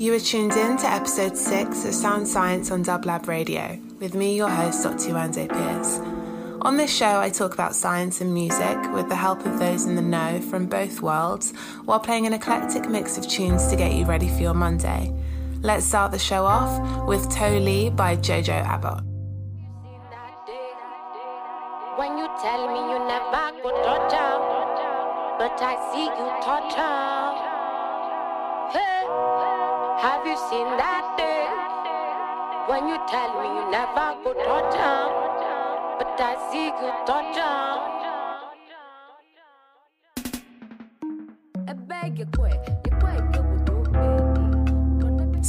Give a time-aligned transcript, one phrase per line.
[0.00, 4.34] You are tuned in to episode 6 of Sound Science on Dublab Radio with me,
[4.34, 5.10] your host, Dr.
[5.10, 5.98] Yewande Pierce.
[6.62, 9.96] On this show, I talk about science and music with the help of those in
[9.96, 11.52] the know from both worlds
[11.84, 15.12] while playing an eclectic mix of tunes to get you ready for your Monday.
[15.60, 19.04] Let's start the show off with Toe Lee by Jojo Abbott.
[21.98, 24.00] When you tell me you never go
[25.36, 26.30] but I see you
[28.72, 29.59] Hey.
[30.00, 31.44] Have you seen that day
[32.72, 35.12] when you tell me you never go touch him,
[35.98, 37.76] but I see you touch him?
[41.68, 42.79] I beg you quick,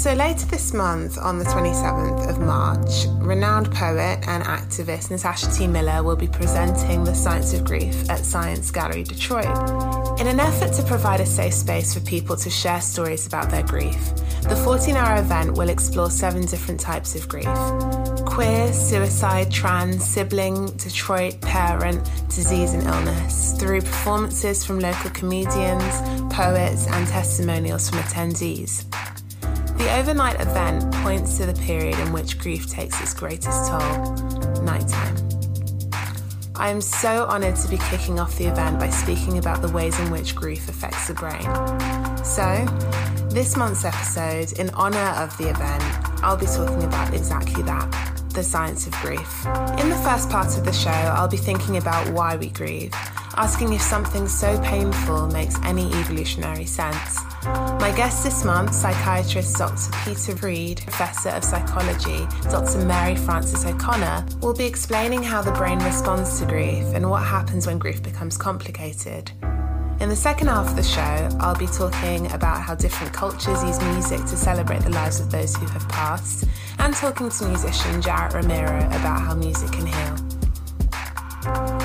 [0.02, 5.68] so later this month, on the 27th of March, renowned poet and activist Natasha T.
[5.68, 9.46] Miller will be presenting The Science of Grief at Science Gallery Detroit.
[10.20, 13.62] In an effort to provide a safe space for people to share stories about their
[13.62, 14.16] grief,
[14.50, 17.46] the 14 hour event will explore seven different types of grief
[18.26, 26.88] queer, suicide, trans, sibling, Detroit, parent, disease, and illness through performances from local comedians, poets,
[26.88, 28.84] and testimonials from attendees.
[29.82, 34.14] The overnight event points to the period in which grief takes its greatest toll
[34.62, 35.18] nighttime.
[36.56, 40.00] I am so honoured to be kicking off the event by speaking about the ways
[40.00, 41.42] in which grief affects the brain.
[42.24, 42.64] So,
[43.34, 45.84] this month's episode, in honour of the event,
[46.24, 49.46] I'll be talking about exactly that the science of grief.
[49.80, 52.94] In the first part of the show, I'll be thinking about why we grieve,
[53.36, 57.20] asking if something so painful makes any evolutionary sense.
[57.44, 59.92] My guest this month, psychiatrist Dr.
[60.04, 62.86] Peter Freed, Professor of Psychology, Dr.
[62.86, 67.68] Mary Frances O'Connor, will be explaining how the brain responds to grief and what happens
[67.68, 69.32] when grief becomes complicated.
[70.00, 73.80] In the second half of the show, I'll be talking about how different cultures use
[73.94, 76.46] music to celebrate the lives of those who have passed,
[76.80, 81.81] and talking to musician Jarrett Romero about how music can heal.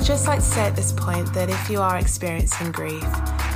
[0.00, 3.04] I'd just like to say at this point that if you are experiencing grief,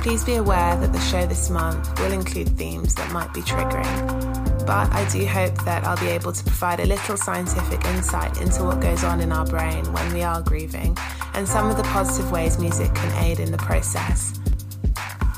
[0.03, 4.63] please be aware that the show this month will include themes that might be triggering.
[4.63, 8.63] But I do hope that I'll be able to provide a little scientific insight into
[8.63, 10.95] what goes on in our brain when we are grieving
[11.33, 14.39] and some of the positive ways music can aid in the process.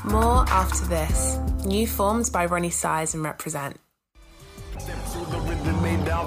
[0.04, 1.38] More after this.
[1.64, 3.76] New forms by Roni Size and Reprazent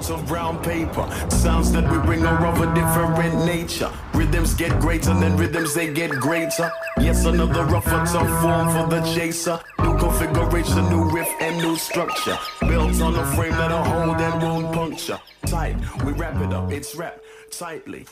[0.02, 1.08] made of brown paper.
[1.30, 3.90] Sounds that we bring are of a different nature.
[4.14, 6.70] Rhythms get greater, then rhythms they get greater.
[6.98, 9.60] Yes, another rougher, tough form for the chaser.
[9.80, 12.38] New configuration, new riff, and new structure.
[12.60, 15.18] Built on a frame that'll hold and won't puncture.
[15.46, 18.06] Tight, we wrap it up, it's wrapped tightly.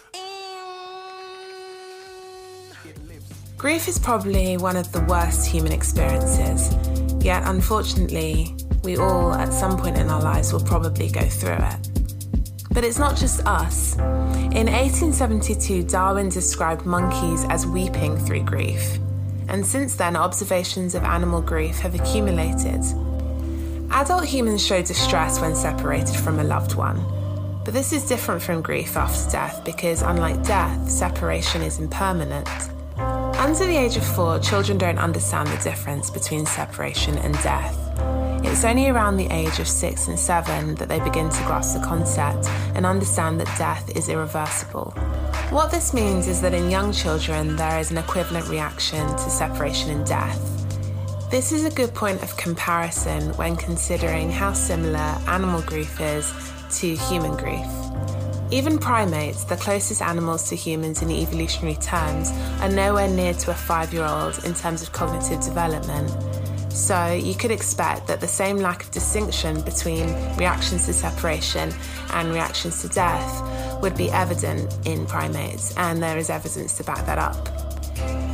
[3.56, 6.74] Grief is probably one of the worst human experiences,
[7.22, 11.88] yet unfortunately, we all, at some point in our lives, will probably go through it.
[12.72, 13.96] But it's not just us.
[13.98, 18.98] In 1872, Darwin described monkeys as weeping through grief.
[19.48, 22.80] And since then, observations of animal grief have accumulated.
[23.90, 27.04] Adult humans show distress when separated from a loved one.
[27.64, 32.48] But this is different from grief after death because, unlike death, separation is impermanent.
[32.96, 38.19] Under the age of four, children don't understand the difference between separation and death.
[38.42, 41.86] It's only around the age of six and seven that they begin to grasp the
[41.86, 44.92] concept and understand that death is irreversible.
[45.50, 49.90] What this means is that in young children, there is an equivalent reaction to separation
[49.90, 50.38] and death.
[51.30, 56.32] This is a good point of comparison when considering how similar animal grief is
[56.80, 57.66] to human grief.
[58.52, 63.54] Even primates, the closest animals to humans in evolutionary terms, are nowhere near to a
[63.54, 66.10] five year old in terms of cognitive development.
[66.70, 71.72] So you could expect that the same lack of distinction between reactions to separation
[72.12, 77.04] and reactions to death would be evident in primates, and there is evidence to back
[77.06, 77.48] that up.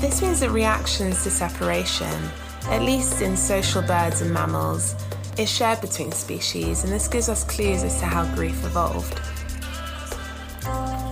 [0.01, 2.31] This means that reactions to separation,
[2.65, 4.95] at least in social birds and mammals,
[5.39, 9.21] is shared between species, and this gives us clues as to how grief evolved.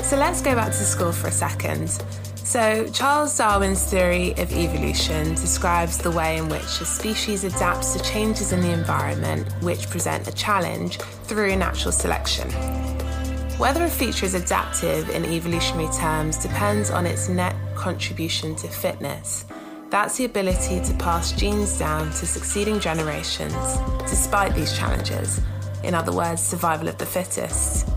[0.04, 2.02] So let's go back to school for a second.
[2.44, 8.02] So, Charles Darwin's theory of evolution describes the way in which a species adapts to
[8.02, 12.50] changes in the environment which present a challenge through natural selection.
[13.56, 19.46] Whether a feature is adaptive in evolutionary terms depends on its net contribution to fitness.
[19.88, 25.40] That's the ability to pass genes down to succeeding generations despite these challenges.
[25.82, 27.88] In other words, survival of the fittest.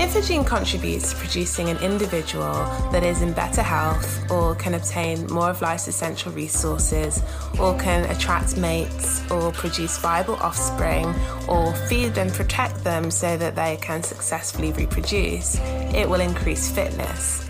[0.00, 2.52] If a gene contributes to producing an individual
[2.92, 7.20] that is in better health, or can obtain more of life's essential resources,
[7.58, 11.12] or can attract mates, or produce viable offspring,
[11.48, 15.58] or feed and protect them so that they can successfully reproduce,
[15.92, 17.44] it will increase fitness.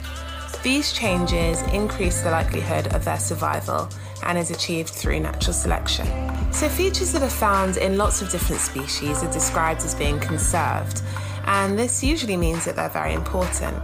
[0.63, 3.91] These changes increase the likelihood of their survival
[4.23, 6.07] and is achieved through natural selection.
[6.51, 11.03] So, features that are found in lots of different species are described as being conserved
[11.49, 13.77] and this usually means that they're very important.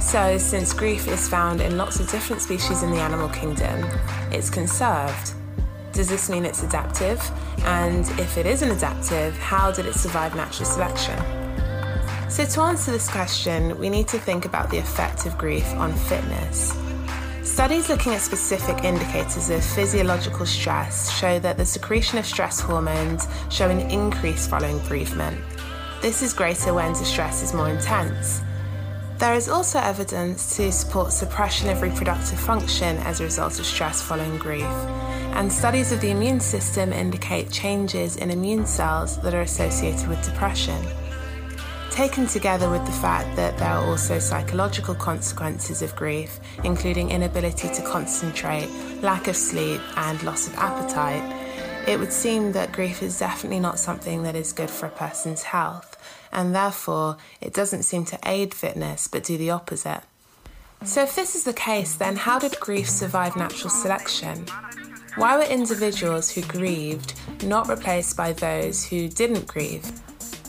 [0.00, 3.84] So, since grief is found in lots of different species in the animal kingdom,
[4.30, 5.34] it's conserved.
[5.92, 7.20] Does this mean it's adaptive?
[7.64, 11.18] And if it isn't adaptive, how did it survive natural selection?
[12.30, 15.92] So, to answer this question, we need to think about the effect of grief on
[15.92, 16.72] fitness.
[17.42, 23.26] Studies looking at specific indicators of physiological stress show that the secretion of stress hormones
[23.50, 25.38] show an increase following bereavement,
[26.02, 28.42] this is greater when distress is more intense.
[29.18, 34.02] There is also evidence to support suppression of reproductive function as a result of stress
[34.02, 34.64] following grief,
[35.36, 40.24] and studies of the immune system indicate changes in immune cells that are associated with
[40.24, 40.84] depression.
[41.92, 47.68] Taken together with the fact that there are also psychological consequences of grief, including inability
[47.74, 48.68] to concentrate,
[49.02, 51.42] lack of sleep, and loss of appetite,
[51.86, 55.42] it would seem that grief is definitely not something that is good for a person's
[55.42, 55.91] health,
[56.32, 60.02] and therefore it doesn't seem to aid fitness but do the opposite.
[60.84, 64.46] So, if this is the case, then how did grief survive natural selection?
[65.14, 67.14] Why were individuals who grieved
[67.44, 69.92] not replaced by those who didn't grieve?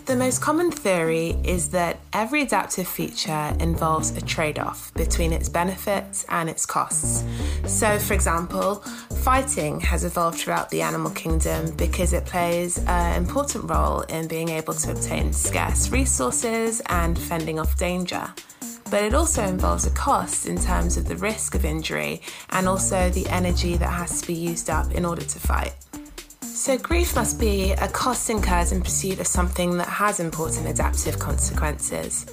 [0.05, 5.47] The most common theory is that every adaptive feature involves a trade off between its
[5.47, 7.23] benefits and its costs.
[7.65, 8.75] So, for example,
[9.23, 14.50] fighting has evolved throughout the animal kingdom because it plays an important role in being
[14.50, 18.27] able to obtain scarce resources and fending off danger
[18.91, 22.21] but it also involves a cost in terms of the risk of injury
[22.51, 25.73] and also the energy that has to be used up in order to fight.
[26.63, 31.19] So, grief must be a cost incurred in pursuit of something that has important adaptive
[31.19, 32.25] consequences.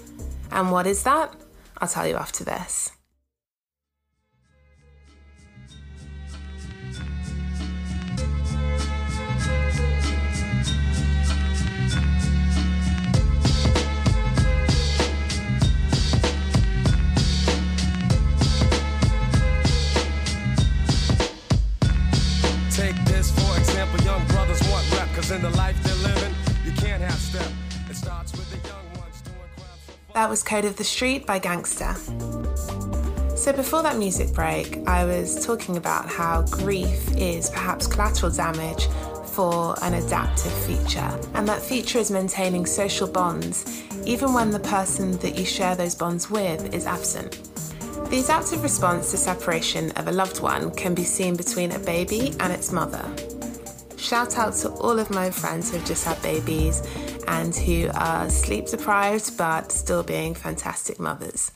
[0.52, 1.34] And what is that?
[1.78, 2.92] I'll tell you after this.
[25.30, 26.34] The life they're living,
[26.64, 27.14] you can't have.
[27.88, 29.36] It starts with the young ones doing
[30.12, 31.94] That was Code of the Street by Gang Starr.
[33.36, 38.88] So, before that music break, I was talking about how grief is perhaps collateral damage
[39.26, 45.16] for an adaptive feature, and that feature is maintaining social bonds even when the person
[45.18, 47.38] that you share those bonds with is absent.
[48.10, 52.34] The adaptive response to separation of a loved one can be seen between a baby
[52.40, 53.08] and its mother.
[54.10, 56.82] Shout out to all of my friends who've just had babies
[57.28, 61.52] and who are sleep deprived but still being fantastic mothers.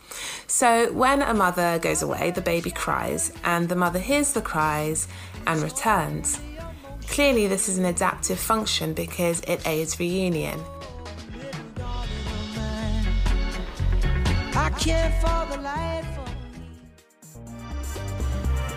[0.47, 5.09] So, when a mother goes away, the baby cries, and the mother hears the cries
[5.49, 6.39] and returns.
[7.09, 10.61] Clearly, this is an adaptive function because it aids reunion.
[14.55, 16.13] I care for the life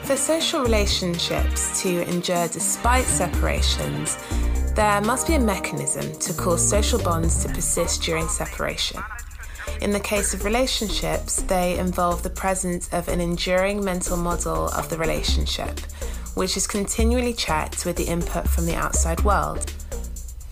[0.07, 4.17] for social relationships to endure despite separations,
[4.73, 9.01] there must be a mechanism to cause social bonds to persist during separation.
[9.81, 14.89] In the case of relationships, they involve the presence of an enduring mental model of
[14.89, 15.77] the relationship,
[16.35, 19.73] which is continually checked with the input from the outside world.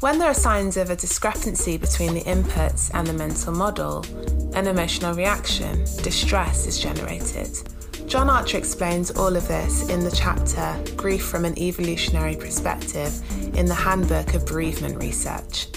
[0.02, 4.04] When there are signs of a discrepancy between the inputs and the mental model,
[4.54, 7.58] an emotional reaction, distress, is generated.
[8.08, 13.12] John Archer explains all of this in the chapter Grief from an Evolutionary Perspective
[13.58, 15.68] in the Handbook of Bereavement Research.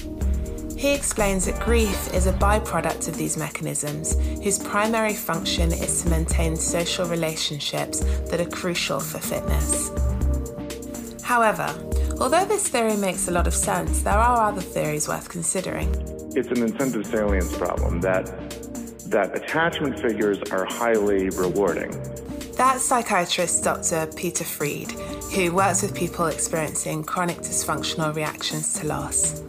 [0.77, 6.11] He explains that grief is a byproduct of these mechanisms, whose primary function is to
[6.11, 9.91] maintain social relationships that are crucial for fitness.
[11.23, 11.75] However,
[12.21, 15.89] although this theory makes a lot of sense, there are other theories worth considering.
[16.37, 18.58] It's an incentive salience problem that
[19.11, 21.91] that attachment figures are highly rewarding.
[22.57, 24.07] That's psychiatrist Dr.
[24.17, 24.91] Peter Freed,
[25.35, 29.41] who works with people experiencing chronic dysfunctional reactions to loss.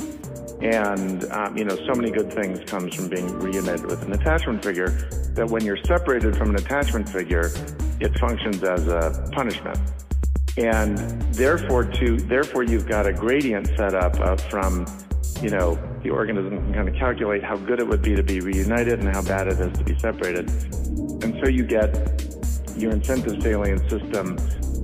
[0.61, 4.63] And, um, you know, so many good things comes from being reunited with an attachment
[4.63, 4.89] figure
[5.33, 7.51] that when you're separated from an attachment figure,
[7.99, 9.79] it functions as a punishment.
[10.57, 10.97] And
[11.33, 14.85] therefore, to, therefore you've got a gradient set up uh, from
[15.41, 18.39] you know, the organism can kind of calculate how good it would be to be
[18.39, 20.49] reunited and how bad it is to be separated.
[21.23, 21.93] And so you get
[22.75, 24.37] your incentive salient system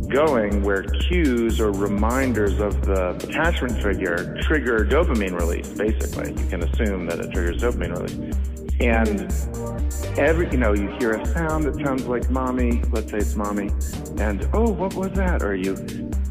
[0.07, 6.31] going where cues or reminders of the attachment figure trigger dopamine release, basically.
[6.31, 8.35] You can assume that it triggers dopamine release.
[8.81, 9.31] And
[10.17, 13.71] every, you know, you hear a sound that sounds like mommy, let's say it's mommy,
[14.17, 15.41] and oh, what was that?
[15.41, 15.75] Or you,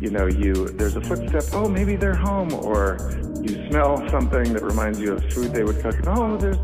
[0.00, 2.98] you know, you, there's a footstep, oh, maybe they're home, or
[3.44, 6.56] you smell something that reminds you of food they would cook, oh, there's,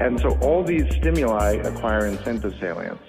[0.00, 3.02] and so all these stimuli acquire incentive salience.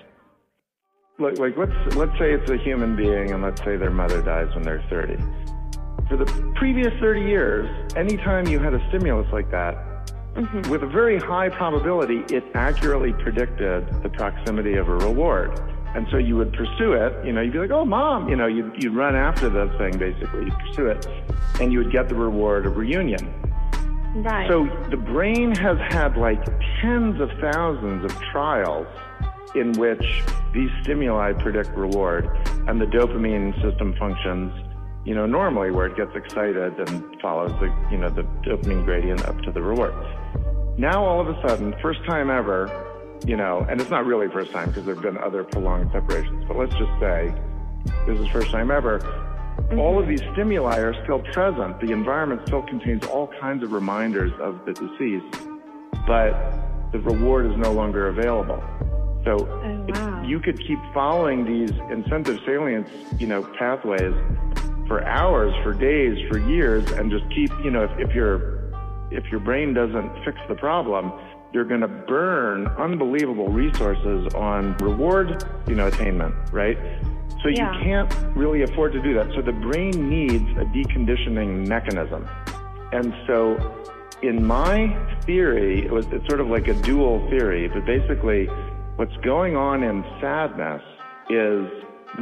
[1.18, 4.54] Like, like let's let's say it's a human being, and let's say their mother dies
[4.54, 5.16] when they're 30.
[6.10, 9.76] For the previous 30 years, anytime you had a stimulus like that,
[10.36, 10.70] mm-hmm.
[10.70, 15.58] with a very high probability, it accurately predicted the proximity of a reward.
[15.96, 18.48] And so you would pursue it, you know, you'd be like, oh, mom, you know,
[18.48, 20.44] you'd, you'd run after the thing, basically.
[20.44, 21.08] You'd pursue it,
[21.62, 23.34] and you would get the reward of reunion.
[24.16, 24.50] Right.
[24.50, 26.44] So the brain has had like
[26.82, 28.88] tens of thousands of trials
[29.56, 30.24] in which
[30.54, 32.30] these stimuli predict reward
[32.68, 34.54] and the dopamine system functions,
[35.06, 39.26] you know, normally where it gets excited and follows the, you know, the dopamine gradient
[39.26, 39.94] up to the reward.
[40.78, 42.68] Now all of a sudden, first time ever,
[43.26, 46.46] you know, and it's not really first time because there have been other prolonged separations,
[46.48, 47.34] but let's just say
[48.08, 49.00] this is first time ever.
[49.00, 49.80] Mm-hmm.
[49.80, 51.80] All of these stimuli are still present.
[51.80, 55.48] The environment still contains all kinds of reminders of the deceased,
[56.06, 56.34] but
[56.92, 58.62] the reward is no longer available.
[59.24, 60.24] So oh, wow.
[60.24, 64.14] you could keep following these incentive salience, you know, pathways
[64.88, 68.56] for hours, for days, for years, and just keep, you know, if, if your
[69.12, 71.12] if your brain doesn't fix the problem,
[71.56, 76.78] you're going to burn unbelievable resources on reward, you know, attainment, right?
[77.42, 77.74] So yeah.
[77.74, 79.32] you can't really afford to do that.
[79.34, 82.28] So the brain needs a deconditioning mechanism.
[82.92, 83.58] And so
[84.22, 84.96] in my
[85.26, 88.48] theory, it was it's sort of like a dual theory, but basically
[88.96, 90.82] What's going on in sadness
[91.30, 91.68] is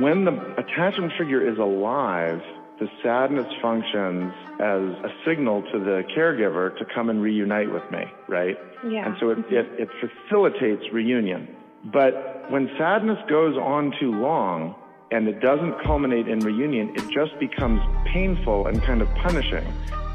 [0.02, 2.42] when the attachment figure is alive,
[2.80, 8.04] the sadness functions as a signal to the caregiver to come and reunite with me,
[8.28, 8.56] right?
[8.88, 9.08] Yeah.
[9.08, 9.54] And so it, mm-hmm.
[9.54, 11.48] it, it facilitates reunion.
[11.86, 14.76] But when sadness goes on too long
[15.12, 19.66] and it doesn't culminate in reunion, it just becomes painful and kind of punishing.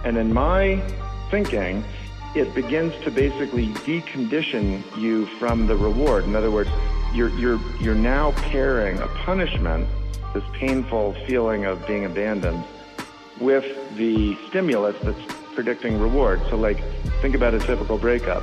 [0.05, 0.81] And in my
[1.31, 1.85] thinking,
[2.35, 6.25] it begins to basically decondition you from the reward.
[6.25, 6.71] In other words,
[7.13, 9.89] you're, you're, you're now pairing a punishment,
[10.35, 12.63] this painful feeling of being abandoned,
[13.41, 16.41] with the stimulus that's predicting reward.
[16.51, 16.83] So, like,
[17.21, 18.43] think about a typical breakup.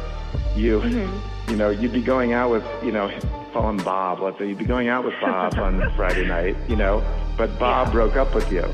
[0.56, 1.52] You, mm-hmm.
[1.52, 3.12] you know, you'd be going out with, you know,
[3.54, 4.22] call him Bob.
[4.22, 7.04] Let's say you'd be going out with Bob on Friday night, you know,
[7.38, 7.94] but Bob yeah.
[7.94, 8.66] broke up with you.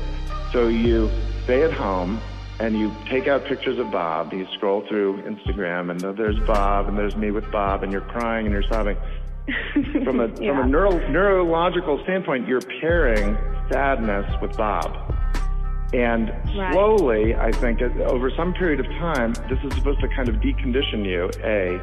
[0.52, 1.10] So you
[1.44, 2.20] stay at home
[2.58, 4.32] and you take out pictures of Bob.
[4.32, 8.46] You scroll through Instagram, and there's Bob, and there's me with Bob, and you're crying
[8.46, 8.96] and you're sobbing.
[10.04, 10.50] from a yeah.
[10.50, 13.36] from a neuro, neurological standpoint, you're pairing
[13.70, 15.14] sadness with Bob.
[15.92, 16.72] And right.
[16.72, 21.04] slowly, I think, over some period of time, this is supposed to kind of decondition
[21.04, 21.80] you, A,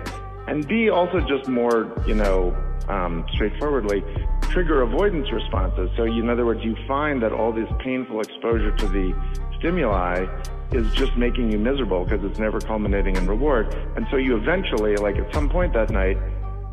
[0.48, 4.04] and B, also just more, you know, um, straightforwardly,
[4.42, 5.92] trigger avoidance responses.
[5.96, 9.14] So, in other words, you find that all this painful exposure to the
[9.60, 10.26] stimuli
[10.72, 13.74] is just making you miserable because it's never culminating in reward.
[13.96, 16.18] And so you eventually, like at some point that night,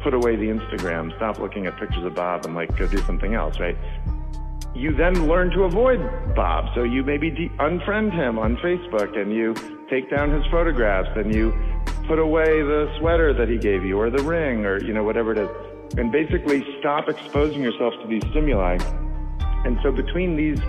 [0.01, 3.35] put away the Instagram, stop looking at pictures of Bob and like go do something
[3.35, 3.77] else, right?
[4.77, 5.99] You then learn to avoid
[6.35, 6.67] Bob.
[6.75, 9.55] So you maybe de- unfriend him on Facebook and you
[9.89, 11.55] take down his photographs and you
[12.07, 15.33] put away the sweater that he gave you or the ring or, you know, whatever
[15.33, 15.49] it is.
[15.97, 18.77] And basically stop exposing yourself to these stimuli.
[19.65, 20.61] And so between these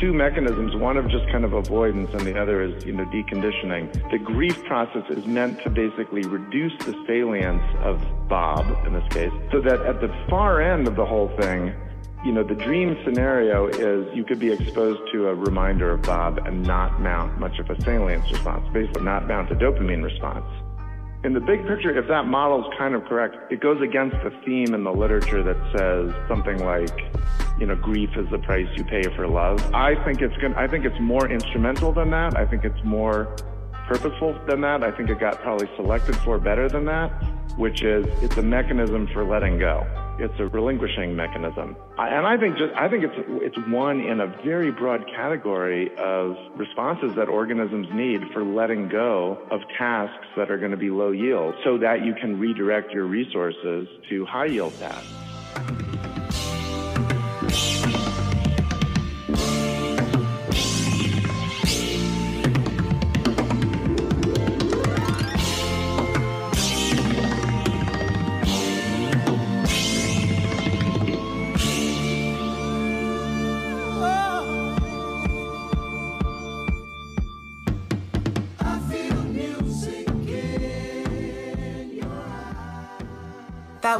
[0.00, 3.92] two mechanisms, one of just kind of avoidance and the other is, you know, deconditioning.
[4.10, 9.32] The grief process is meant to basically reduce the salience of Bob, in this case,
[9.52, 11.72] so that at the far end of the whole thing,
[12.24, 16.38] you know, the dream scenario is you could be exposed to a reminder of Bob
[16.38, 20.46] and not mount much of a salience response, basically not mount a dopamine response
[21.24, 24.30] in the big picture, if that model is kind of correct, it goes against the
[24.44, 27.00] theme in the literature that says something like,
[27.58, 29.58] you know, grief is the price you pay for love.
[29.74, 32.36] I think it's going I think it's more instrumental than that.
[32.36, 33.34] I think it's more
[33.86, 34.84] purposeful than that.
[34.84, 37.08] I think it got probably selected for better than that,
[37.56, 40.03] which is it's a mechanism for letting go.
[40.16, 41.76] It's a relinquishing mechanism.
[41.98, 46.36] And I think just, I think it's, it's one in a very broad category of
[46.56, 51.10] responses that organisms need for letting go of tasks that are going to be low
[51.10, 55.83] yield so that you can redirect your resources to high yield tasks.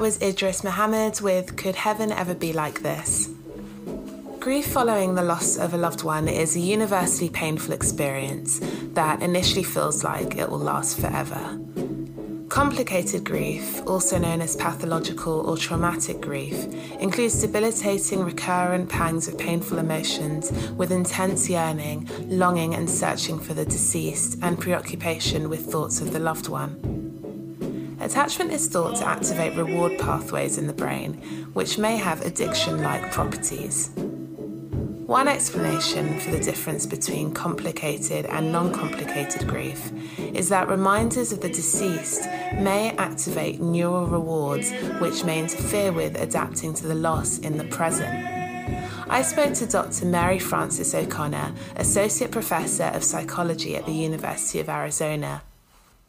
[0.05, 3.31] Was Idris Muhammad with Could Heaven Ever Be Like This?
[4.39, 8.61] Grief following the loss of a loved one is a universally painful experience
[8.93, 11.59] that initially feels like it will last forever.
[12.51, 16.67] Complicated grief, also known as pathological or traumatic grief,
[17.01, 23.65] includes debilitating recurrent pangs of painful emotions with intense yearning, longing, and searching for the
[23.65, 26.94] deceased, and preoccupation with thoughts of the loved one.
[28.05, 31.15] Attachment is thought to activate reward pathways in the brain,
[31.55, 33.89] which may have addiction like properties.
[35.07, 41.41] One explanation for the difference between complicated and non complicated grief is that reminders of
[41.41, 44.71] the deceased may activate neural rewards
[45.01, 48.15] which may interfere with adapting to the loss in the present.
[49.09, 50.05] I spoke to Dr.
[50.05, 55.41] Mary Frances O'Connor, Associate Professor of Psychology at the University of Arizona.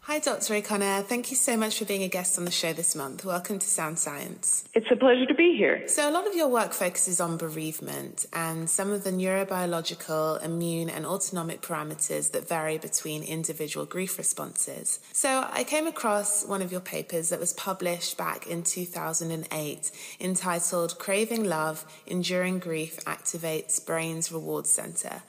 [0.07, 0.53] Hi, Dr.
[0.53, 1.01] O'Connor.
[1.01, 3.25] Thank you so much for being a guest on the show this month.
[3.25, 4.63] Welcome to Sound Science.
[4.75, 5.87] It's a pleasure to be here.
[5.87, 10.91] So, a lot of your work focuses on bereavement and some of the neurobiological, immune,
[10.91, 14.99] and autonomic parameters that vary between individual grief responses.
[15.11, 20.99] So, I came across one of your papers that was published back in 2008 entitled
[20.99, 25.23] Craving Love Enduring Grief Activates Brain's Reward Center.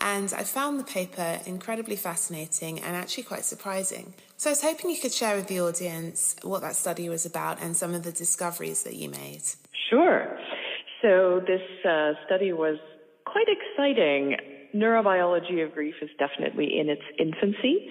[0.00, 4.14] And I found the paper incredibly fascinating and actually quite surprising.
[4.36, 7.60] So I was hoping you could share with the audience what that study was about
[7.60, 9.42] and some of the discoveries that you made.
[9.90, 10.38] Sure.
[11.02, 12.78] So this uh, study was
[13.24, 14.36] quite exciting.
[14.74, 17.88] Neurobiology of grief is definitely in its infancy.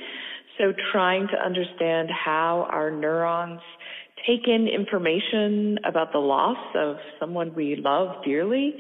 [0.58, 3.62] So trying to understand how our neurons
[4.26, 8.76] take in information about the loss of someone we love dearly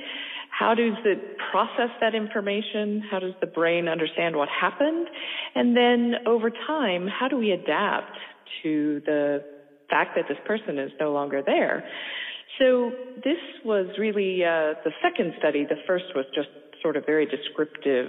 [0.58, 3.04] how does it process that information?
[3.12, 5.08] How does the brain understand what happened?
[5.54, 8.18] And then over time, how do we adapt
[8.64, 9.44] to the
[9.90, 11.84] fact that this person is no longer there?
[12.60, 12.92] So
[13.24, 15.64] this was really uh, the second study.
[15.64, 16.50] The first was just
[16.82, 18.08] sort of very descriptive,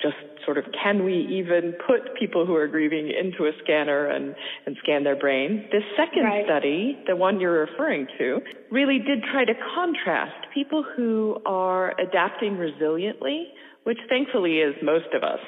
[0.00, 4.34] just sort of can we even put people who are grieving into a scanner and,
[4.66, 5.68] and scan their brain?
[5.72, 6.44] This second right.
[6.44, 12.56] study, the one you're referring to, really did try to contrast people who are adapting
[12.56, 13.44] resiliently,
[13.84, 15.40] which thankfully is most of us.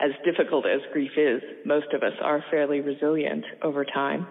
[0.00, 4.28] As difficult as grief is, most of us are fairly resilient over time.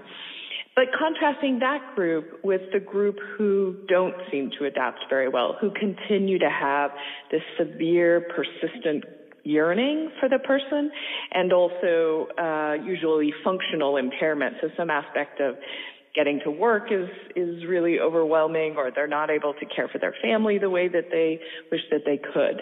[0.78, 5.72] But contrasting that group with the group who don't seem to adapt very well, who
[5.72, 6.92] continue to have
[7.32, 9.04] this severe, persistent
[9.44, 10.92] yearning for the person
[11.32, 14.58] and also uh, usually functional impairment.
[14.62, 15.56] So some aspect of
[16.13, 20.16] getting to work is is really overwhelming or they're not able to care for their
[20.22, 21.40] family the way that they
[21.72, 22.62] wish that they could.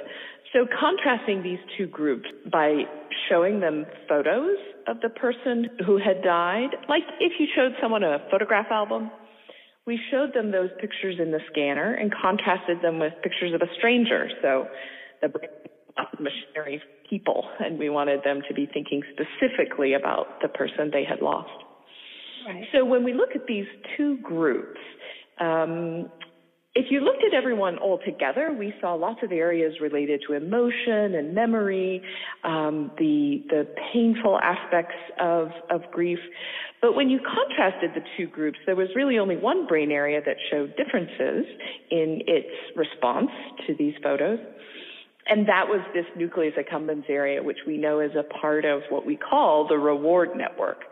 [0.56, 2.84] So contrasting these two groups by
[3.30, 4.56] showing them photos
[4.88, 9.12] of the person who had died, like if you showed someone a photograph album,
[9.86, 13.70] we showed them those pictures in the scanner and contrasted them with pictures of a
[13.78, 14.30] stranger.
[14.41, 14.68] So
[15.22, 15.28] the
[16.22, 21.22] machinery people, and we wanted them to be thinking specifically about the person they had
[21.22, 21.52] lost.
[22.48, 22.63] Right.
[22.74, 23.65] So when we look at these
[23.98, 24.80] two groups,
[25.41, 26.10] um,
[26.75, 31.15] if you looked at everyone all together, we saw lots of areas related to emotion
[31.15, 32.01] and memory,
[32.43, 36.19] um, the the painful aspects of of grief.
[36.81, 40.35] But when you contrasted the two groups, there was really only one brain area that
[40.51, 41.45] showed differences
[41.91, 43.31] in its response
[43.67, 44.39] to these photos.
[45.27, 49.05] And that was this nucleus accumbens area, which we know is a part of what
[49.05, 50.83] we call the reward network.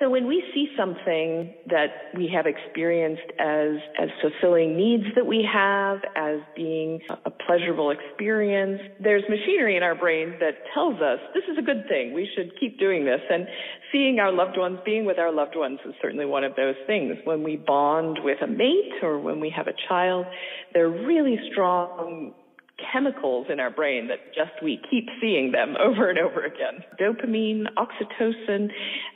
[0.00, 5.46] So when we see something that we have experienced as, as fulfilling needs that we
[5.52, 11.44] have, as being a pleasurable experience, there's machinery in our brain that tells us this
[11.50, 12.14] is a good thing.
[12.14, 13.20] We should keep doing this.
[13.30, 13.46] And
[13.92, 17.16] seeing our loved ones, being with our loved ones is certainly one of those things.
[17.24, 20.26] When we bond with a mate or when we have a child,
[20.74, 22.32] they're really strong
[22.92, 26.84] chemicals in our brain that just we keep seeing them over and over again.
[27.00, 28.70] Dopamine, oxytocin,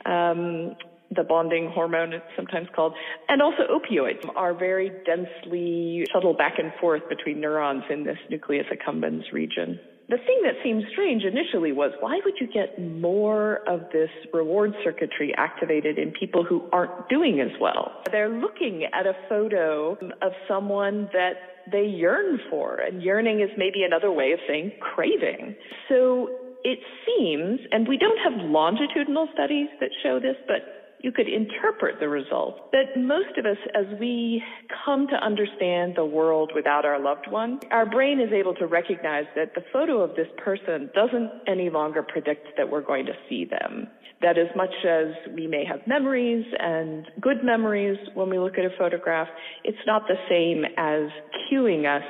[0.05, 0.75] um,
[1.15, 2.93] the bonding hormone, it's sometimes called,
[3.29, 8.65] and also opioids are very densely shuttled back and forth between neurons in this nucleus
[8.71, 9.79] accumbens region.
[10.09, 14.73] The thing that seemed strange initially was why would you get more of this reward
[14.81, 17.91] circuitry activated in people who aren't doing as well?
[18.09, 21.33] They're looking at a photo of someone that
[21.69, 25.55] they yearn for, and yearning is maybe another way of saying craving.
[25.89, 26.29] So
[26.63, 31.99] it seems, and we don't have longitudinal studies that show this, but you could interpret
[31.99, 32.59] the results.
[32.71, 34.41] But most of us, as we
[34.85, 39.25] come to understand the world without our loved one, our brain is able to recognize
[39.35, 43.45] that the photo of this person doesn't any longer predict that we're going to see
[43.45, 43.87] them.
[44.21, 48.65] That as much as we may have memories and good memories when we look at
[48.65, 49.27] a photograph,
[49.63, 51.11] it's not the same as
[51.51, 52.03] cueing us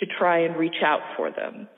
[0.00, 1.68] to try and reach out for them.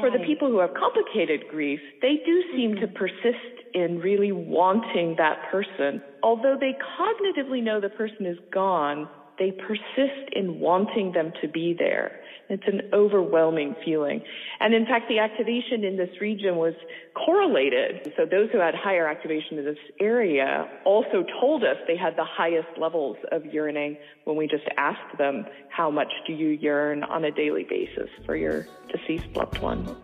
[0.00, 5.14] For the people who have complicated grief, they do seem to persist in really wanting
[5.18, 6.00] that person.
[6.22, 9.06] Although they cognitively know the person is gone,
[9.38, 12.20] they persist in wanting them to be there.
[12.48, 14.22] It's an overwhelming feeling.
[14.60, 16.74] And in fact, the activation in this region was
[17.14, 18.12] correlated.
[18.16, 22.24] So those who had higher activation in this area also told us they had the
[22.24, 27.24] highest levels of yearning when we just asked them, how much do you yearn on
[27.24, 29.96] a daily basis for your deceased loved one?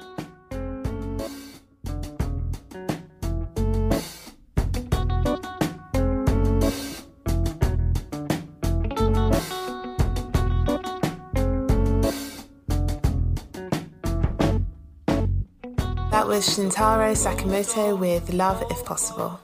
[16.40, 19.38] Was Shintaro Sakamoto with Love If Possible.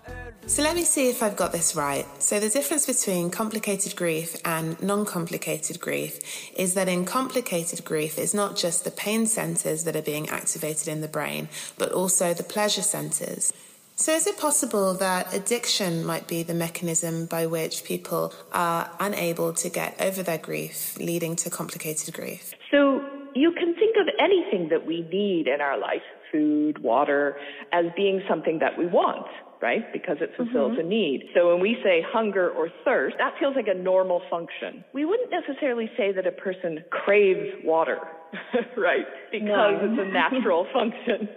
[0.46, 2.06] So let me see if I've got this right.
[2.22, 6.18] So the difference between complicated grief and non-complicated grief
[6.56, 10.88] is that in complicated grief, it's not just the pain centers that are being activated
[10.88, 13.52] in the brain, but also the pleasure centers.
[13.96, 19.52] So is it possible that addiction might be the mechanism by which people are unable
[19.52, 22.54] to get over their grief, leading to complicated grief?
[22.70, 23.04] So
[23.34, 26.00] you can think of anything that we need in our life
[26.36, 27.36] food, water,
[27.72, 29.26] as being something that we want,
[29.62, 29.90] right?
[29.92, 30.86] Because it fulfills mm-hmm.
[30.86, 31.22] a need.
[31.34, 34.84] So when we say hunger or thirst, that feels like a normal function.
[34.92, 37.98] We wouldn't necessarily say that a person craves water,
[38.76, 39.06] right?
[39.32, 39.80] Because no.
[39.82, 41.28] it's a natural function.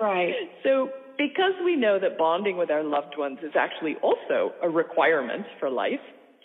[0.00, 0.34] right.
[0.62, 5.44] So because we know that bonding with our loved ones is actually also a requirement
[5.58, 6.00] for life,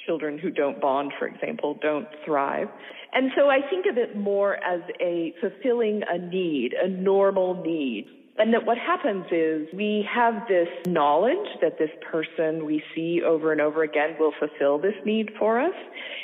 [0.05, 2.67] children who don't bond, for example, don't thrive.
[3.13, 8.05] And so I think of it more as a fulfilling a need, a normal need.
[8.39, 13.51] And that what happens is we have this knowledge that this person we see over
[13.51, 15.73] and over again will fulfill this need for us.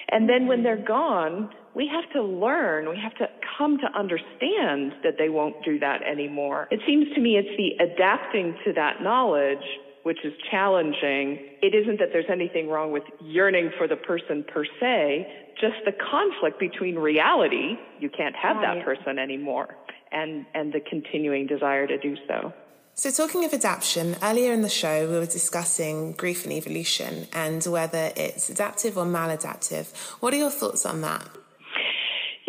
[0.09, 3.25] And then when they're gone, we have to learn, we have to
[3.57, 6.67] come to understand that they won't do that anymore.
[6.69, 9.65] It seems to me it's the adapting to that knowledge
[10.03, 11.39] which is challenging.
[11.61, 15.27] It isn't that there's anything wrong with yearning for the person per se,
[15.59, 18.75] just the conflict between reality, you can't have right.
[18.75, 19.75] that person anymore,
[20.11, 22.53] and, and the continuing desire to do so.
[22.95, 27.63] So, talking of adaptation, earlier in the show we were discussing grief and evolution and
[27.65, 29.95] whether it's adaptive or maladaptive.
[30.21, 31.27] What are your thoughts on that?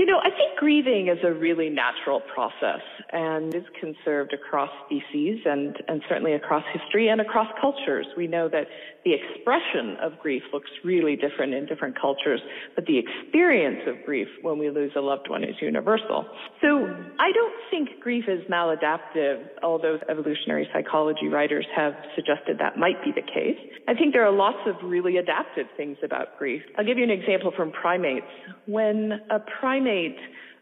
[0.04, 5.40] You know, I think grieving is a really natural process and is conserved across species
[5.46, 8.06] and, and certainly across history and across cultures.
[8.14, 8.66] We know that
[9.06, 12.40] the expression of grief looks really different in different cultures,
[12.74, 16.26] but the experience of grief when we lose a loved one is universal.
[16.60, 16.84] So
[17.18, 23.10] I don't think grief is maladaptive, although evolutionary psychology writers have suggested that might be
[23.10, 23.56] the case.
[23.88, 26.60] I think there are lots of really adaptive things about grief.
[26.76, 28.26] I'll give you an example from primates.
[28.66, 29.93] When a primate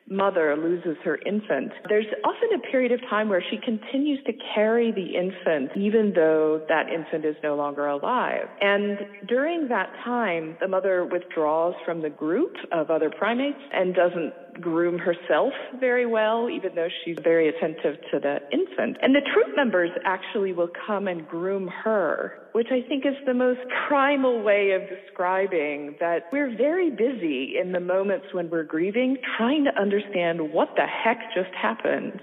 [0.08, 4.92] mother loses her infant, there's often a period of time where she continues to carry
[4.92, 8.46] the infant even though that infant is no longer alive.
[8.60, 14.60] And during that time, the mother withdraws from the group of other primates and doesn't
[14.60, 18.98] groom herself very well, even though she's very attentive to the infant.
[19.00, 23.34] And the troop members actually will come and groom her, which I think is the
[23.34, 29.18] most primal way of describing that we're very busy in the moments when we're grieving,
[29.36, 32.20] trying to understand what the heck just happened.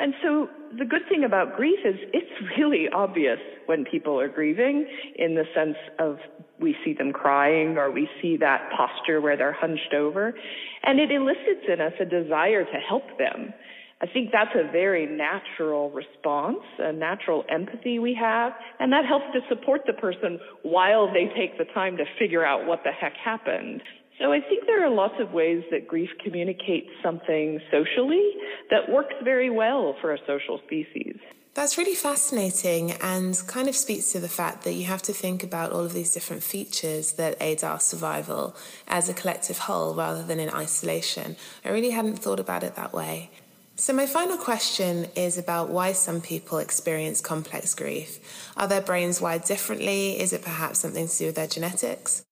[0.00, 4.86] And so the good thing about grief is it's really obvious when people are grieving
[5.16, 6.18] in the sense of
[6.60, 10.34] we see them crying or we see that posture where they're hunched over.
[10.84, 13.52] And it elicits in us a desire to help them.
[14.00, 19.26] I think that's a very natural response, a natural empathy we have, and that helps
[19.34, 23.14] to support the person while they take the time to figure out what the heck
[23.16, 23.82] happened.
[24.20, 28.34] So I think there are lots of ways that grief communicates something socially
[28.70, 31.16] that works very well for a social species.
[31.54, 35.42] That's really fascinating and kind of speaks to the fact that you have to think
[35.42, 38.54] about all of these different features that aid our survival
[38.86, 41.34] as a collective whole rather than in isolation.
[41.64, 43.30] I really hadn't thought about it that way.
[43.80, 48.18] So, my final question is about why some people experience complex grief.
[48.56, 50.18] Are their brains wired differently?
[50.18, 52.24] Is it perhaps something to do with their genetics?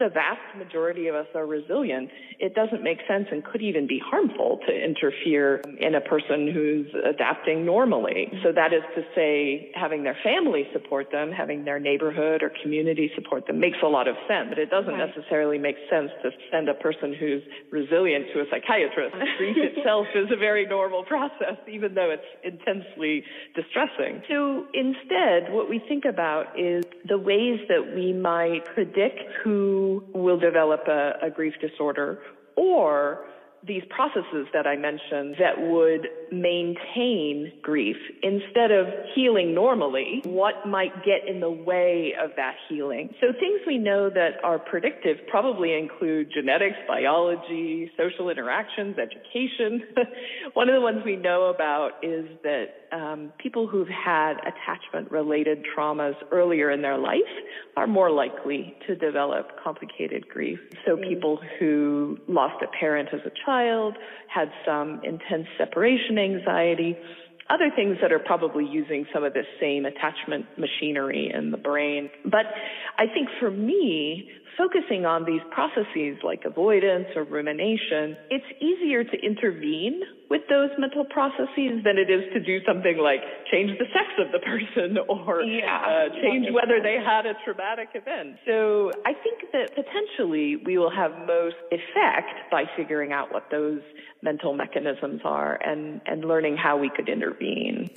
[0.00, 4.02] The vast majority of us are resilient, it doesn't make sense and could even be
[4.04, 8.26] harmful to interfere in a person who's adapting normally.
[8.42, 13.08] So that is to say, having their family support them, having their neighborhood or community
[13.14, 15.14] support them makes a lot of sense, but it doesn't right.
[15.14, 19.14] necessarily make sense to send a person who's resilient to a psychiatrist.
[19.38, 23.22] Grief itself is a very normal process, even though it's intensely
[23.54, 24.22] distressing.
[24.28, 29.83] So instead, what we think about is the ways that we might predict who
[30.14, 32.18] will develop a, a grief disorder
[32.56, 33.24] or
[33.66, 36.06] these processes that I mentioned that would
[36.40, 43.10] maintain grief instead of healing normally, what might get in the way of that healing?
[43.20, 49.82] So things we know that are predictive probably include genetics, biology, social interactions, education.
[50.54, 55.64] One of the ones we know about is that um, people who've had attachment related
[55.76, 57.20] traumas earlier in their life
[57.76, 60.58] are more likely to develop complicated grief.
[60.86, 61.08] So mm.
[61.08, 63.96] people who lost a parent as a child,
[64.34, 66.96] had some intense separation anxiety,
[67.50, 72.10] other things that are probably using some of this same attachment machinery in the brain.
[72.24, 72.46] But
[72.98, 79.16] I think for me, focusing on these processes like avoidance or rumination, it's easier to
[79.20, 84.08] intervene with those mental processes than it is to do something like change the sex
[84.18, 88.36] of the person or yeah, uh, change whether they had a traumatic event.
[88.46, 93.80] So I think that potentially we will have most effect by figuring out what those
[94.22, 97.90] mental mechanisms are and, and learning how we could intervene.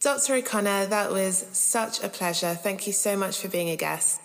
[0.00, 0.34] Dr.
[0.34, 2.54] O'Connor, that was such a pleasure.
[2.54, 4.20] Thank you so much for being a guest.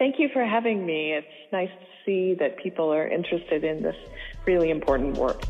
[0.00, 1.12] Thank you for having me.
[1.12, 3.94] It's nice to see that people are interested in this
[4.46, 5.42] really important work.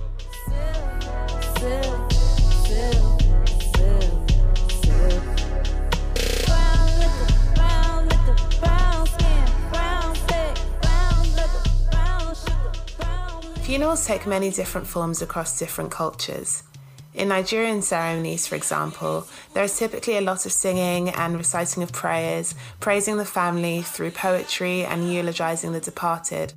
[13.63, 16.65] Funerals take many different forms across different cultures.
[17.13, 21.93] In Nigerian ceremonies, for example, there is typically a lot of singing and reciting of
[21.93, 26.55] prayers, praising the family through poetry and eulogizing the departed.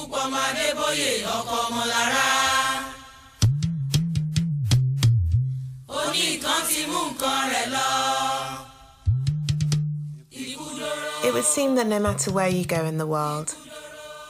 [11.38, 13.54] would seem that no matter where you go in the world,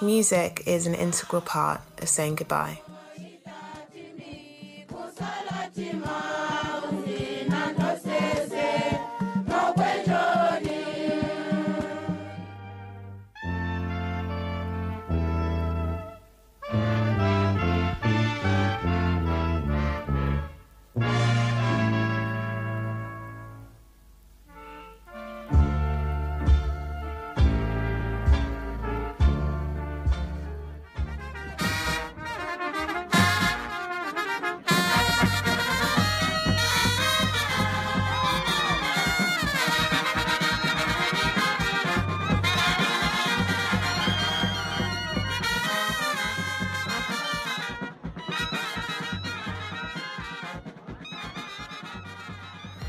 [0.01, 2.81] music is an integral part of saying goodbye.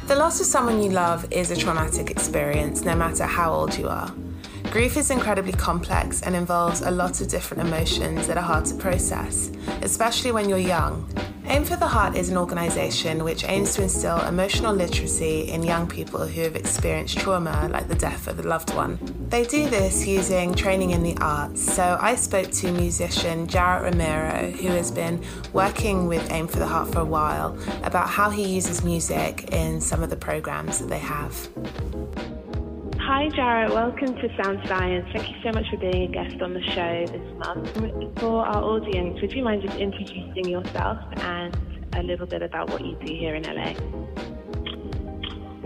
[0.09, 3.89] The loss of someone you love is a traumatic experience, no matter how old you
[3.89, 4.11] are.
[4.71, 8.75] Grief is incredibly complex and involves a lot of different emotions that are hard to
[8.77, 11.07] process, especially when you're young.
[11.45, 15.87] Aim for the Heart is an organisation which aims to instill emotional literacy in young
[15.87, 19.18] people who have experienced trauma like the death of a loved one.
[19.29, 21.63] They do this using training in the arts.
[21.63, 26.67] So I spoke to musician Jarrett Romero, who has been working with Aim for the
[26.67, 30.89] Heart for a while, about how he uses music in some of the programs that
[30.89, 31.47] they have.
[33.01, 33.71] Hi, Jarrett.
[33.71, 35.07] Welcome to Sound Science.
[35.13, 38.19] Thank you so much for being a guest on the show this month.
[38.21, 41.55] For our audience, would you mind just introducing yourself and
[41.93, 43.75] a little bit about what you do here in LA?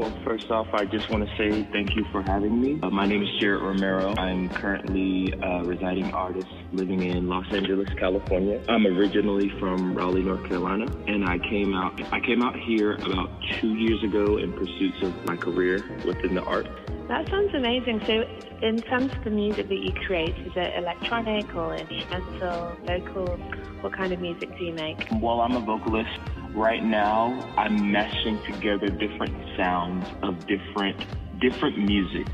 [0.03, 2.81] Well, first off, I just want to say thank you for having me.
[2.83, 4.13] Uh, my name is Jarrett Romero.
[4.19, 8.61] I'm currently a residing artist living in Los Angeles, California.
[8.69, 13.31] I'm originally from Raleigh, North Carolina, and I came out I came out here about
[13.61, 16.67] two years ago in pursuits of my career within the art.
[17.07, 18.03] That sounds amazing.
[18.05, 18.25] So,
[18.61, 23.37] in terms of the music that you create, is it electronic or instrumental, vocal?
[23.83, 25.07] What kind of music do you make?
[25.21, 26.11] Well, I'm a vocalist.
[26.55, 31.05] Right now, I'm meshing together different sounds of different
[31.41, 32.27] different music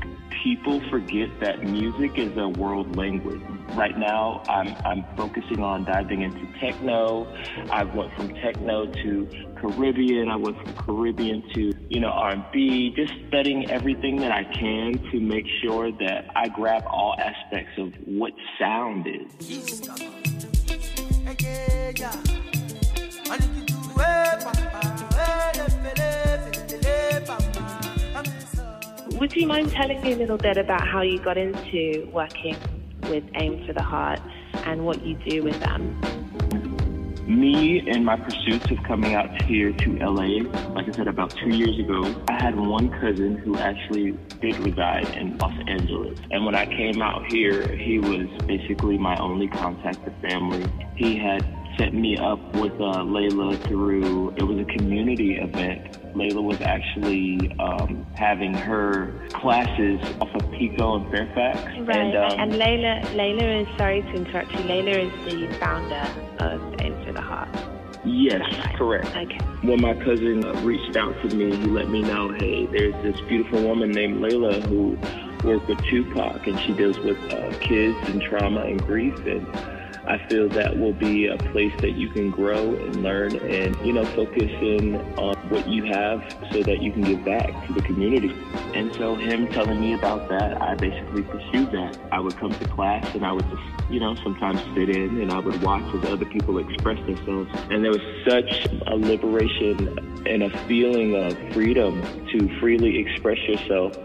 [0.43, 3.41] people forget that music is a world language.
[3.75, 7.27] Right now, I'm, I'm focusing on diving into techno.
[7.71, 10.29] I went from techno to Caribbean.
[10.29, 15.19] I went from Caribbean to, you know, R&B, just studying everything that I can to
[15.19, 19.89] make sure that I grab all aspects of what sound is.
[29.19, 32.55] Would you mind telling me a little bit about how you got into working
[33.09, 34.21] with Aim for the Heart
[34.65, 35.99] and what you do with them?
[37.27, 41.49] Me and my pursuits of coming out here to LA, like I said, about two
[41.49, 46.17] years ago, I had one cousin who actually did reside in Los Angeles.
[46.31, 50.65] And when I came out here, he was basically my only contact with family.
[50.95, 51.45] He had
[51.77, 56.15] set me up with uh, Leila through, it was a community event.
[56.15, 61.59] Leila was actually um, having her classes off of Pico and Fairfax.
[61.87, 66.07] Right, And, um, and Leila, Leila is, sorry to interrupt you, Leila is the founder
[66.39, 67.49] of Aim for the Heart.
[68.05, 68.41] yes,
[68.75, 69.07] correct.
[69.15, 69.37] Okay.
[69.61, 73.19] When my cousin uh, reached out to me, he let me know, hey, there's this
[73.27, 74.97] beautiful woman named Leila who
[75.43, 79.17] worked with Tupac, and she deals with uh, kids and trauma and grief.
[79.25, 79.45] And
[80.07, 83.93] I feel that will be a place that you can grow and learn and, you
[83.93, 87.81] know, focus in on what you have so that you can give back to the
[87.81, 88.33] community.
[88.73, 91.97] And so him telling me about that, I basically pursued that.
[92.11, 95.31] I would come to class and I would just, you know, sometimes sit in and
[95.31, 97.49] I would watch as other people express themselves.
[97.69, 103.97] And there was such a liberation and a feeling of freedom to freely express yourself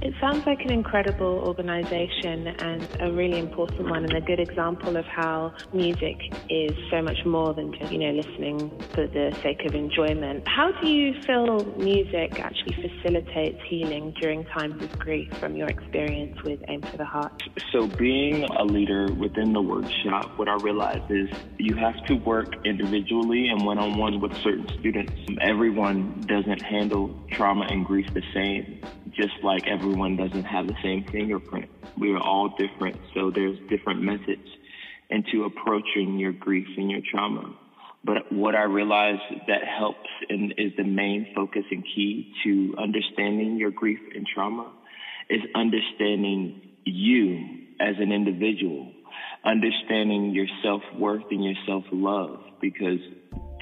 [0.00, 4.96] It sounds like an incredible organization and a really important one and a good example
[4.96, 6.16] of how music
[6.48, 10.46] is so much more than just, you know, listening for the sake of enjoyment.
[10.46, 16.36] How do you feel music actually facilitates healing during times of grief from your experience
[16.44, 17.42] with Aim for the Heart?
[17.72, 22.54] So, being a leader within the workshop, what I realized is you have to work
[22.64, 25.12] individually and one on one with certain students.
[25.40, 28.80] Everyone doesn't handle trauma and grief the same,
[29.18, 31.68] just like everyone doesn't have the same fingerprint.
[31.98, 34.46] We are all different, so there's different methods
[35.10, 37.54] into approaching your grief and your trauma.
[38.04, 43.56] But what I realize that helps and is the main focus and key to understanding
[43.56, 44.70] your grief and trauma
[45.28, 48.92] is understanding you as an individual,
[49.44, 52.40] understanding your self worth and your self love.
[52.60, 53.00] Because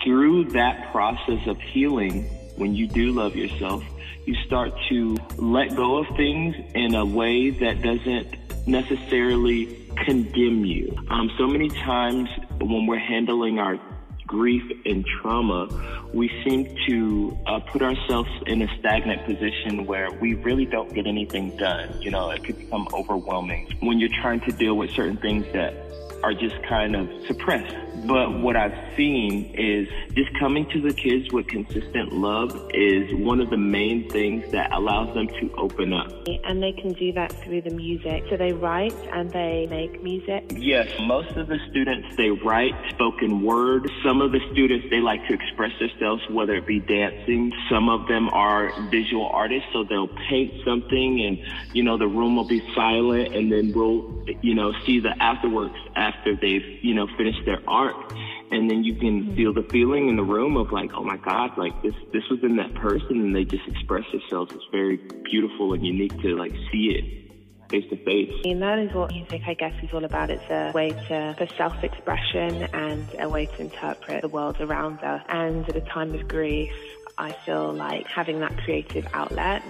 [0.05, 2.25] through that process of healing,
[2.57, 3.83] when you do love yourself,
[4.27, 8.37] you start to let go of things in a way that doesn't
[8.67, 9.67] necessarily
[10.05, 10.95] condemn you.
[11.09, 12.29] Um, so many times
[12.61, 13.79] when we're handling our
[14.27, 15.69] grief and trauma,
[16.13, 21.07] we seem to uh, put ourselves in a stagnant position where we really don't get
[21.07, 22.01] anything done.
[22.03, 25.75] You know, it could become overwhelming when you're trying to deal with certain things that
[26.23, 27.75] are just kind of suppressed.
[28.07, 33.41] But what I've seen is just coming to the kids with consistent love is one
[33.41, 36.11] of the main things that allows them to open up.
[36.45, 38.25] And they can do that through the music.
[38.31, 40.45] So they write and they make music.
[40.57, 43.91] Yes, most of the students they write spoken word.
[44.05, 47.53] Some of the students they like to express themselves, whether it be dancing.
[47.71, 51.39] Some of them are visual artists, so they'll paint something, and
[51.75, 55.79] you know the room will be silent, and then we'll you know see the afterworks
[55.97, 58.13] after they've you know finished their art.
[58.49, 59.37] And then you can mm-hmm.
[59.37, 62.39] feel the feeling in the room of like, oh my God, like this, this was
[62.45, 64.53] in that person and they just express themselves.
[64.55, 67.27] It's very beautiful and unique to like see it
[67.69, 68.33] face to face.
[68.45, 70.31] And that is what music, I guess, is all about.
[70.31, 75.23] It's a way to, for self-expression and a way to interpret the world around us.
[75.29, 76.73] And at a time of grief,
[77.19, 79.63] I feel like having that creative outlet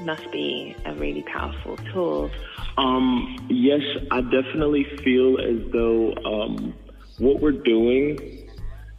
[0.00, 2.30] must be a really powerful tool.
[2.76, 6.74] Um, yes, I definitely feel as though um,
[7.18, 8.18] what we're doing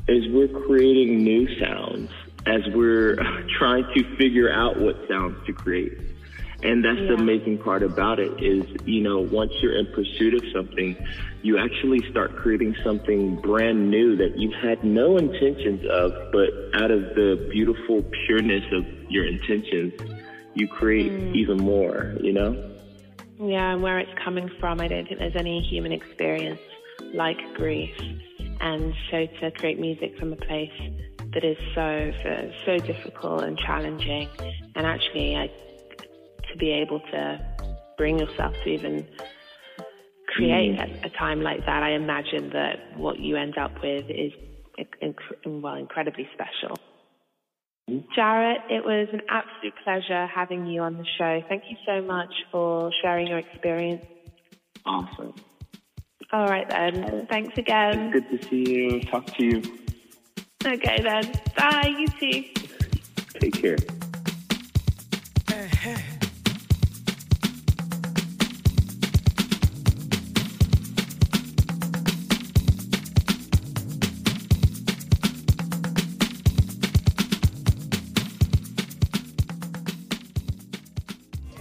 [0.08, 2.10] is we're creating new sounds
[2.46, 3.16] as we're
[3.60, 5.98] trying to figure out what sounds to create.
[6.64, 10.42] And that's the amazing part about it is, you know, once you're in pursuit of
[10.52, 10.98] something,
[11.44, 16.90] you actually start creating something brand new that you had no intentions of, but out
[16.90, 19.94] of the beautiful pureness of your intentions,
[20.56, 21.36] you create hmm.
[21.36, 22.72] even more, you know?
[23.40, 26.60] Yeah, and where it's coming from, I don't think there's any human experience
[27.14, 27.94] like grief.
[28.62, 30.72] And so to create music from a place
[31.34, 32.12] that is so
[32.66, 34.30] so, difficult and challenging,
[34.76, 37.40] and actually, I, to be able to
[37.98, 39.06] bring yourself to even
[40.28, 41.04] create hmm.
[41.04, 44.32] a, a time like that, I imagine that what you end up with is
[45.46, 46.78] well incredibly special.
[48.16, 51.44] Jarrett, it was an absolute pleasure having you on the show.
[51.48, 54.04] Thank you so much for sharing your experience.
[54.86, 55.34] Awesome.
[56.32, 57.28] All right then.
[57.30, 58.12] Thanks again.
[58.14, 59.02] It's good to see you.
[59.02, 59.62] Talk to you.
[60.66, 61.32] Okay then.
[61.56, 61.96] Bye.
[61.98, 62.44] You too.
[63.40, 63.78] Take care.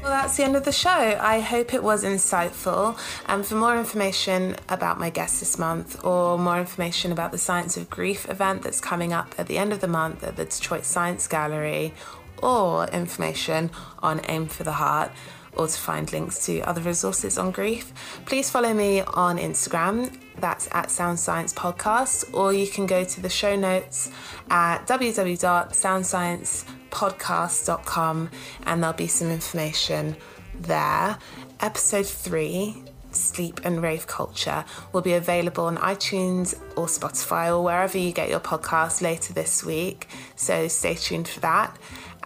[0.04, 0.90] Well, that's the end of the show.
[0.90, 2.98] I hope it was insightful.
[3.24, 7.78] And for more information about my guest this month, or more information about the Science
[7.78, 10.84] of Grief event that's coming up at the end of the month at the Detroit
[10.84, 11.94] Science Gallery,
[12.42, 15.10] or information on Aim for the Heart,
[15.54, 17.90] or to find links to other resources on grief,
[18.26, 20.14] please follow me on Instagram.
[20.38, 24.10] That's at Sound Science Podcast, or you can go to the show notes
[24.50, 24.84] at
[26.94, 28.30] www.soundsciencepodcast.com
[28.66, 30.16] and there'll be some information
[30.60, 31.18] there.
[31.60, 37.98] Episode three, Sleep and Rave Culture, will be available on iTunes or Spotify or wherever
[37.98, 40.08] you get your podcast later this week.
[40.36, 41.76] So stay tuned for that.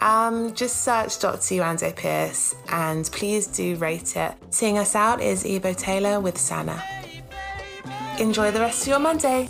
[0.00, 1.56] Um, just search Dr.
[1.56, 4.32] Yewande Pierce and please do rate it.
[4.50, 6.82] Seeing us out is Ebo Taylor with Sana.
[8.20, 9.48] Enjoy the rest of your Monday.